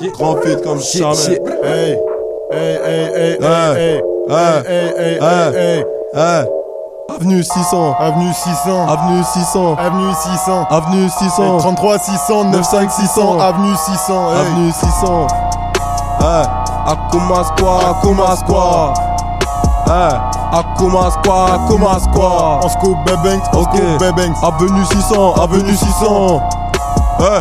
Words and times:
Grand 0.00 0.36
feat 0.42 0.62
comme 0.62 0.78
jamais. 0.80 1.40
Hey, 1.62 1.98
hey, 2.52 2.78
hey, 2.84 3.10
hey, 3.14 3.36
hey, 3.40 4.00
hey, 4.28 4.62
hey, 4.68 5.18
hey, 5.20 5.52
hey. 5.52 5.84
Eh, 6.14 6.44
Avenue 7.10 7.42
600. 7.42 7.96
Avenue 7.98 8.32
600, 8.32 8.88
Avenue 8.88 9.24
600. 9.24 9.78
avenue 9.78 10.14
600, 10.14 10.66
Avenue 10.70 11.08
600. 11.08 11.62
33 11.62 11.98
600, 11.98 12.50
95 12.52 12.90
600, 12.92 13.40
avenue 13.40 13.76
600, 13.76 14.30
hey. 14.30 14.40
Avenue 14.40 14.72
600. 14.72 15.30
Eh, 16.20 16.46
Akuma 16.86 17.44
Squad, 17.44 17.84
Akuma 17.84 18.36
Squad. 18.36 18.94
Eh, 19.88 20.14
Akuma 20.52 21.10
Squad, 21.10 21.50
Akuma 21.58 21.98
Squad. 21.98 22.64
On 22.64 22.68
se 22.68 22.78
coupe 22.78 23.04
Bebanks, 23.04 23.48
on 23.52 23.98
Bebanks. 23.98 24.42
Avenue 24.44 24.84
600, 24.84 25.38
avenue 25.40 25.74
600. 25.74 26.42
Eh, 27.20 27.40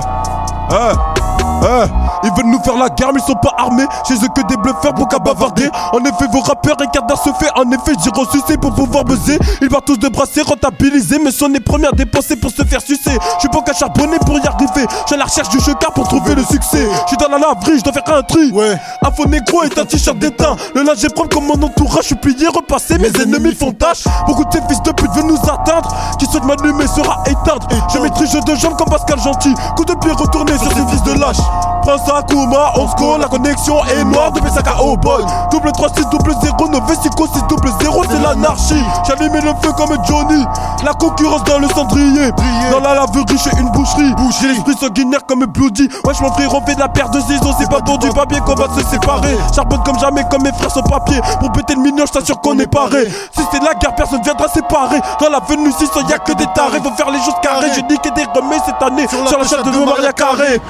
eh, 0.72 1.17
eh. 1.64 1.88
Ils 2.24 2.32
veulent 2.34 2.52
nous 2.52 2.62
faire 2.64 2.78
la 2.78 2.90
guerre, 2.90 3.12
mais 3.14 3.20
ils 3.22 3.26
sont 3.26 3.36
pas 3.36 3.54
armés. 3.58 3.86
Chez 4.08 4.16
eux 4.16 4.30
que 4.36 4.42
des 4.48 4.58
bluffeurs 4.58 4.94
pour 4.94 5.08
qu'à 5.08 5.20
bavarder. 5.20 5.70
En 5.94 6.00
effet, 6.00 6.26
vos 6.32 6.42
rappeurs 6.42 6.78
incarnent 6.80 7.08
ce 7.24 7.30
fait. 7.34 7.50
En 7.56 7.70
effet, 7.72 7.94
j'ai 8.04 8.10
reçu 8.10 8.40
pour 8.58 8.74
pouvoir 8.74 9.04
buzzer. 9.04 9.40
Ils 9.62 9.70
partent 9.70 9.86
tous 9.86 9.98
de 9.98 10.08
brasser, 10.10 10.42
rentabiliser. 10.42 11.20
Mais 11.24 11.32
sont 11.32 11.48
les 11.48 11.60
premiers 11.60 11.88
à 11.88 11.92
dépenser 11.92 12.36
pour 12.36 12.52
se 12.52 12.64
faire 12.64 12.82
sucer. 12.82 13.18
Je 13.36 13.40
suis 13.40 13.50
pas 13.50 13.62
qu'à 13.62 13.74
charbonner 13.74 14.18
pour 14.20 14.38
y 14.38 14.48
arriver. 14.48 14.86
Je 15.08 15.14
à 15.14 15.18
la 15.18 15.26
recherche 15.26 15.50
du 15.50 15.60
checard 15.60 15.94
pour 15.94 16.08
trouver 16.08 16.36
le 16.36 16.44
succès. 16.44 16.88
Je 17.04 17.08
suis 17.08 17.18
dans 17.18 17.30
la 17.30 17.38
laverie, 17.38 17.80
je 17.80 17.84
dois 17.84 17.94
faire 17.94 18.04
un 18.14 18.24
tri. 18.24 18.52
Ouais. 18.52 18.78
Un 19.04 19.12
faux 19.12 19.28
négro 19.28 19.64
est 19.64 19.78
un 19.78 19.86
t-shirt 19.86 20.18
d'étain. 20.18 20.56
Le 20.76 20.84
linge 20.84 21.04
est 21.04 21.14
propre 21.14 21.30
comme 21.30 21.46
mon 21.46 21.62
entourage. 21.62 22.04
Je 22.04 22.08
suis 22.08 22.16
plié, 22.16 22.48
repassé. 22.48 22.98
Mes 22.98 23.12
ennemis 23.22 23.56
font 23.56 23.72
tâche. 23.72 24.04
Beaucoup 24.26 24.46
de 24.46 24.52
ces 24.52 24.62
fils 24.68 24.82
de 24.84 24.92
pute 24.92 25.12
veulent 25.12 25.26
nous 25.26 25.42
atteindre. 25.42 25.94
Qui 26.20 26.26
souhaitent 26.26 26.46
m'allumer 26.46 26.88
sera 26.88 27.24
éteinte. 27.26 27.72
Je 27.94 28.00
maîtrise 28.00 28.32
de 28.32 28.56
jambes 28.56 28.78
comme 28.78 28.90
Pascal 28.90 29.20
Gentil. 29.20 29.54
Coup 29.76 29.86
de 29.86 29.94
pied 29.96 30.12
retourné 30.12 30.58
sur 30.58 30.72
ces 30.72 30.86
fils 30.88 31.04
de 31.04 31.20
lâche. 31.20 31.38
Prends 31.84 31.98
ça, 32.06 32.22
Kuma, 32.28 32.74
on 32.76 32.88
score. 32.90 33.18
La 33.18 33.28
connexion 33.28 33.84
est 33.86 34.04
noire 34.04 34.32
depuis 34.32 34.52
Saka 34.52 34.82
au 34.82 34.98
boy. 34.98 35.24
Double 35.52 35.72
3, 35.72 35.90
6, 35.96 36.06
double 36.12 36.34
0, 36.42 36.68
9, 36.68 36.84
6, 36.88 36.96
6, 37.02 37.44
double 37.48 37.70
0, 37.82 38.04
c'est 38.10 38.20
l'anarchie. 38.22 38.84
J'allume 39.08 39.36
le 39.36 39.54
feu 39.62 39.72
comme 39.78 39.96
Johnny. 40.06 40.46
La 40.84 40.94
concurrence 40.94 41.44
dans 41.46 41.60
le 41.60 41.68
cendrier. 41.70 42.32
Dans 42.72 42.80
la 42.80 42.94
laverie, 42.96 43.38
chez 43.38 43.52
une 43.58 43.70
boucherie. 43.72 44.14
J'ai 44.42 44.50
l'esprit 44.50 44.76
sanguinaire 44.78 45.26
comme 45.26 45.46
Bloody. 45.46 45.88
Wesh, 46.04 46.20
mon 46.20 46.32
frère, 46.34 46.54
on 46.54 46.66
fait 46.66 46.76
de 46.76 46.80
la 46.80 46.90
paire 46.90 47.10
de 47.10 47.20
ciseaux. 47.22 47.54
C'est 47.58 47.70
pas 47.70 47.82
pour 47.82 47.98
du 47.98 48.10
papier 48.10 48.40
qu'on 48.42 48.56
va 48.56 48.68
se 48.76 48.86
séparer. 48.90 49.38
Charbonne 49.56 49.82
comme 49.84 50.00
jamais, 50.00 50.26
comme 50.30 50.44
mes 50.44 50.52
frères 50.52 50.72
sans 50.72 50.84
papier. 50.84 51.20
Pour 51.40 51.52
péter 51.54 51.76
le 51.76 51.82
mignon, 51.82 52.06
je 52.06 52.12
t'assure 52.12 52.42
qu'on 52.42 52.60
est 52.60 52.68
paré. 52.68 53.06
Si 53.06 53.42
c'est 53.52 53.64
la 53.64 53.74
guerre, 53.76 53.96
personne 53.96 54.22
viendra 54.24 54.48
séparer. 54.50 55.00
Dans 55.22 55.30
la 55.30 55.40
venue 55.40 55.72
600, 55.72 56.08
y'a 56.10 56.20
que 56.20 56.34
des 56.34 56.48
tarés. 56.54 56.80
Faut 56.84 56.92
faire 56.92 57.12
les 57.12 57.20
choses 57.20 57.36
carrées. 57.42 57.72
J'ai 57.74 57.84
niqué 57.84 58.12
des 58.12 58.26
remets 58.36 58.60
cette 58.66 58.82
année. 58.82 59.08
Sur 59.08 59.24
la 59.40 59.48
chaîne 59.48 59.64
de 59.64 59.86
Maria 59.86 60.12
Carré. 60.12 60.62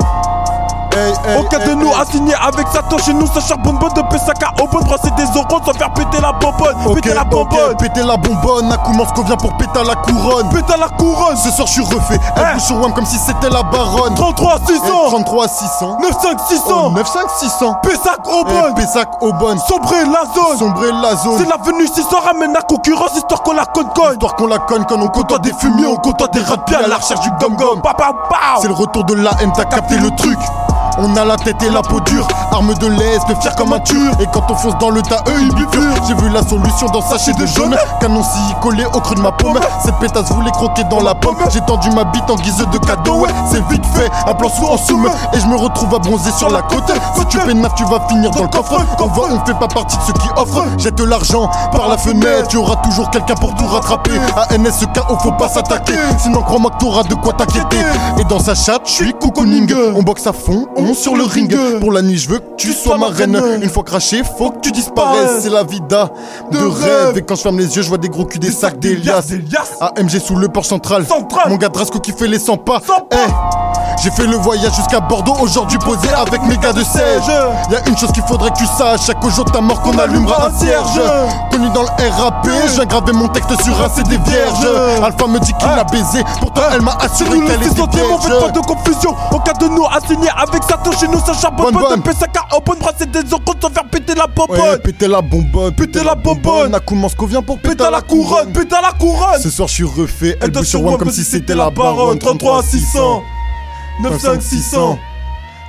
Hey, 0.97 1.13
Aucun 1.37 1.59
de 1.59 1.73
nous 1.75 1.91
a 1.93 2.05
signé 2.05 2.33
avec 2.33 2.67
Satoshi 2.69 3.05
chez 3.05 3.13
nous, 3.13 3.27
ça 3.27 3.39
charbonne 3.39 3.77
bonne 3.77 3.93
de 3.93 4.01
Pesaka 4.09 4.49
au 4.59 4.67
bon 4.67 4.79
brasser 4.83 5.11
des 5.11 5.25
euros 5.25 5.61
sans 5.63 5.73
faire 5.73 5.93
péter 5.93 6.19
la 6.19 6.31
bonbonne. 6.31 6.95
Péter 6.95 7.13
la 7.13 7.23
bonbonne. 7.23 7.77
péter 7.77 8.01
la 8.01 8.17
bonbonne, 8.17 8.71
Akuma 8.71 9.05
qu'on 9.15 9.21
vient 9.21 9.35
pour 9.37 9.55
péter 9.57 9.83
la 9.85 9.93
couronne. 9.93 10.49
Péter 10.49 10.73
la 10.79 10.89
couronne. 10.89 11.37
Ce 11.37 11.51
soir 11.51 11.67
je 11.67 11.73
suis 11.73 11.83
refait, 11.83 12.19
elle 12.35 12.59
sur 12.59 12.81
WAM 12.81 12.93
comme 12.93 13.05
si 13.05 13.17
c'était 13.19 13.49
la 13.51 13.61
baronne. 13.61 14.15
33 14.15 14.55
Eh, 14.63 14.73
600. 14.73 14.83
33 15.09 15.47
600, 15.47 15.97
95 16.01 16.47
600. 16.47 16.63
oh, 16.69 16.89
95 16.95 17.23
600. 17.41 17.73
Pessac 17.83 18.27
au 18.27 18.43
bon. 18.43 18.73
Pessac 18.73 19.09
au 19.21 19.33
bon, 19.33 19.55
Sombrer 19.59 20.03
la 20.05 20.25
zone. 20.33 20.57
sombrer 20.57 20.91
la 20.91 21.15
zone. 21.15 21.37
C'est 21.37 21.47
l'avenue 21.49 21.85
600 21.85 22.07
ramène 22.25 22.53
la 22.53 22.61
concurrence 22.61 23.15
histoire 23.15 23.43
qu'on 23.43 23.53
la 23.53 23.65
conne 23.65 23.87
Histoire 24.13 24.35
qu'on 24.35 24.47
la 24.47 24.57
conne 24.57 24.83
quand 24.89 24.99
on 24.99 25.07
côtoie 25.09 25.37
des 25.39 25.53
fumiers, 25.53 25.85
on 25.85 25.97
côtoie 25.97 26.27
des 26.29 26.41
rats 26.41 26.55
à 26.83 26.87
la 26.87 26.95
recherche 26.97 27.19
du. 27.21 27.29
Papa 27.83 28.13
C'est 28.61 28.67
le 28.67 28.73
retour 28.73 29.03
de 29.03 29.13
la 29.13 29.31
haine, 29.41 29.51
t'as 29.55 29.65
capté 29.65 29.95
le 29.97 30.09
truc. 30.15 30.39
On 30.99 31.15
a 31.15 31.25
la 31.25 31.35
tête 31.35 31.61
et 31.63 31.69
la 31.69 31.81
peau 31.81 31.99
dure, 32.01 32.27
arme 32.51 32.73
de 32.75 32.87
l'Est, 32.87 33.25
fier 33.41 33.55
comme 33.55 33.73
un 33.73 33.79
tur. 33.79 34.11
Et 34.19 34.25
quand 34.33 34.43
on 34.49 34.55
fonce 34.55 34.77
dans 34.79 34.89
le 34.89 35.01
tas, 35.01 35.23
eux 35.27 35.41
ils 35.41 35.53
bifurent. 35.53 36.03
J'ai 36.07 36.15
vu 36.15 36.29
la 36.29 36.41
solution 36.41 36.87
dans 36.87 37.01
sachet 37.01 37.33
de 37.33 37.45
jaune. 37.45 37.75
Canon 37.99 38.23
s'y 38.23 38.55
collé 38.61 38.83
au 38.85 38.99
creux 38.99 39.15
de 39.15 39.21
ma 39.21 39.31
paume. 39.31 39.59
Cette 39.83 39.95
pétasse 39.97 40.31
voulait 40.31 40.51
croquer 40.51 40.83
dans 40.85 41.01
la 41.01 41.13
pomme. 41.13 41.37
J'ai 41.51 41.61
tendu 41.61 41.89
ma 41.91 42.03
bite 42.05 42.29
en 42.29 42.35
guise 42.35 42.57
de 42.57 42.77
cadeau, 42.79 43.27
c'est 43.51 43.63
vite 43.67 43.85
fait. 43.93 44.09
Un 44.27 44.33
plan 44.33 44.49
sous 44.49 44.65
en 44.65 44.77
soum. 44.77 45.07
Et 45.33 45.39
je 45.39 45.45
me 45.47 45.55
retrouve 45.55 45.93
à 45.93 45.99
bronzer 45.99 46.31
sur 46.31 46.49
la 46.49 46.61
côte. 46.63 46.91
Si 47.15 47.25
tu 47.27 47.37
pénaves, 47.39 47.73
tu 47.75 47.85
vas 47.85 47.99
finir 48.09 48.31
dans 48.31 48.43
le 48.43 48.49
coffre. 48.49 48.81
On 48.99 49.07
voit, 49.07 49.27
on 49.31 49.45
fait 49.45 49.53
pas 49.53 49.67
partie 49.67 49.97
de 49.97 50.01
ceux 50.03 50.13
qui 50.13 50.29
offrent. 50.35 50.65
Jette 50.77 50.99
l'argent 50.99 51.49
par 51.71 51.87
la 51.89 51.97
fenêtre, 51.97 52.47
tu 52.47 52.57
auras 52.57 52.77
toujours 52.77 53.09
quelqu'un 53.11 53.35
pour 53.35 53.53
tout 53.55 53.67
rattraper. 53.67 54.19
À 54.35 54.57
NSKO, 54.57 55.17
faut 55.21 55.31
pas 55.33 55.47
s'attaquer. 55.49 55.93
Sinon, 56.17 56.41
crois-moi 56.41 56.71
que 56.71 56.77
t'auras 56.77 57.03
de 57.03 57.13
quoi 57.15 57.33
t'inquiéter. 57.33 57.83
Et 58.17 58.23
dans 58.23 58.39
sa 58.39 58.55
chatte, 58.55 58.81
je 58.85 58.91
suis 58.91 59.13
cocooning. 59.13 59.71
On 59.95 60.01
boxe 60.01 60.25
à 60.25 60.33
fond, 60.33 60.65
on 60.75 60.86
sur 60.93 61.15
le 61.15 61.23
ring. 61.23 61.55
Pour 61.79 61.91
la 61.91 62.01
nuit, 62.01 62.17
je 62.17 62.29
veux 62.29 62.39
que 62.39 62.55
tu 62.57 62.73
sois 62.73 62.97
ma 62.97 63.07
reine. 63.07 63.41
Une 63.61 63.69
fois 63.69 63.83
craché, 63.83 64.23
faut 64.37 64.51
que 64.51 64.59
tu 64.59 64.71
disparaisses. 64.71 65.41
C'est 65.41 65.49
la 65.49 65.63
vida 65.63 66.11
de 66.51 66.57
rêve. 66.57 67.17
Et 67.17 67.21
quand 67.21 67.35
je 67.35 67.41
ferme 67.41 67.59
les 67.59 67.75
yeux, 67.75 67.81
je 67.81 67.89
vois 67.89 67.97
des 67.97 68.09
gros 68.09 68.25
culs, 68.25 68.39
des 68.39 68.51
sacs, 68.51 68.79
des 68.79 68.95
liasses. 68.95 69.33
AMG 69.81 70.19
sous 70.19 70.35
le 70.35 70.47
port 70.47 70.65
central. 70.65 71.05
Central. 71.05 71.49
Mon 71.49 71.55
gars 71.57 71.69
Drasco 71.69 71.99
qui 71.99 72.11
fait 72.11 72.27
les 72.27 72.39
100 72.39 72.57
pas. 72.57 72.81
100 73.97 73.99
pas. 73.99 74.03
J'ai 74.03 74.11
fait 74.11 74.27
le 74.27 74.37
voyage 74.37 74.73
jusqu'à 74.75 74.99
Bordeaux, 74.99 75.35
aujourd'hui 75.39 75.77
posé 75.79 76.09
avec 76.09 76.41
mes 76.43 76.57
gars 76.57 76.73
de 76.73 76.83
Sège. 76.83 77.27
Y'a 77.71 77.87
une 77.87 77.97
chose 77.97 78.11
qu'il 78.11 78.23
faudrait 78.23 78.51
que 78.51 78.57
tu 78.57 78.65
saches, 78.65 79.05
chaque 79.07 79.23
jour 79.29 79.45
ta 79.45 79.61
mort 79.61 79.81
qu'on 79.81 79.97
allumera 79.97 80.47
un 80.47 80.57
cierge. 80.57 80.99
Connu 81.51 81.69
dans 81.69 81.83
le 81.83 81.87
RAP, 82.11 82.47
j'ai 82.75 82.85
gravé 82.85 83.13
mon 83.13 83.27
texte 83.29 83.61
sur 83.63 83.81
un 83.83 83.89
CD 83.89 84.17
vierge. 84.17 84.67
Alpha 85.03 85.27
me 85.27 85.39
dit 85.39 85.53
qu'il 85.53 85.67
l'a 85.67 85.83
baisé, 85.83 86.23
pourtant 86.39 86.61
elle 86.71 86.81
m'a 86.81 86.97
assuré 87.01 87.39
qu'elle 87.39 87.63
était 87.63 87.69
600 87.75 87.87
on 87.87 87.91
fait 88.21 88.29
pas 88.29 88.37
vierge. 88.37 88.53
de 88.53 88.59
confusion. 88.59 89.15
Aucun 89.31 89.53
de 89.53 89.67
nous 89.67 89.85
a 89.85 89.99
signé 90.07 90.29
avec 90.35 90.63
Satoshi 90.63 91.07
nous 91.09 91.19
ça 91.19 91.33
charbonne 91.33 91.65
Bonne, 91.65 91.73
pas 91.73 91.95
de 91.95 92.01
bonne. 92.01 92.01
Pesaka 92.01 92.45
au 92.55 92.61
bon 92.61 92.75
brasser 92.79 93.05
des 93.05 93.21
euros 93.31 93.41
sans 93.61 93.69
faire 93.69 93.85
péter 93.89 94.13
la 94.15 94.27
bonbonne. 94.27 94.79
péter 94.79 95.07
la 95.07 95.21
bonbonne, 95.21 95.73
Péter 95.73 96.03
la 96.03 96.15
bonbonne. 96.15 96.73
Akuma 96.75 97.07
qu'on 97.17 97.25
vient 97.25 97.41
pour 97.41 97.59
Péter 97.59 97.89
la 97.91 98.01
couronne, 98.01 98.51
péter 98.51 98.75
la 98.81 98.91
couronne. 98.91 99.41
Ce 99.41 99.49
soir 99.49 99.67
je 99.67 99.73
suis 99.73 99.83
refait, 99.83 100.37
elle 100.41 100.51
bouge 100.51 100.67
sur 100.67 100.83
WAM 100.83 100.97
comme 100.97 101.11
si 101.11 101.23
c'était 101.23 101.55
la 101.55 101.69
baronne. 101.69 102.19
33 102.19 102.63
600 102.63 103.21
95 104.03 104.43
600 104.43 104.99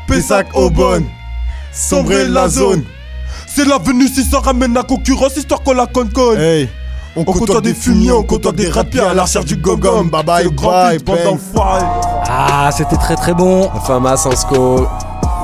Pessac 0.06 0.48
au 0.54 0.70
bon 0.70 1.04
Sombrer 1.72 2.26
la 2.28 2.48
zone. 2.48 2.84
C'est 3.46 3.64
l'avenue 3.66 4.08
600 4.08 4.40
ramène 4.40 4.74
la 4.74 4.82
concurrence 4.82 5.36
histoire 5.36 5.62
qu'on 5.62 5.74
la 5.74 5.86
conne 5.86 6.10
conne 6.10 6.40
Hey, 6.40 6.68
on 7.16 7.24
côtoie 7.24 7.60
des 7.60 7.74
fumiers, 7.74 8.12
on 8.12 8.22
côtoie 8.22 8.52
des 8.52 8.68
rapiers 8.68 9.00
à 9.00 9.14
la 9.14 9.22
recherche 9.24 9.46
du 9.46 9.56
gogom. 9.56 10.08
Bye 10.10 10.24
bye, 10.24 10.44
le 10.44 10.50
grand 10.50 10.70
bye, 10.70 10.98
d'enfoirés. 11.24 11.84
Ah, 12.28 12.70
c'était 12.72 12.96
très 12.96 13.16
très 13.16 13.34
bon. 13.34 13.70
Fama 13.86 14.16
Sansko, 14.16 14.86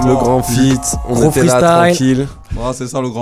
le 0.05 0.15
grand 0.15 0.43
feat, 0.43 0.97
on 1.09 1.15
Gros 1.15 1.31
était 1.31 1.45
là 1.45 1.61
tranquille. 1.61 2.29
Ouais, 2.57 2.73
c'est 2.75 2.87
ça 2.87 3.01
le 3.01 3.09
grand 3.09 3.13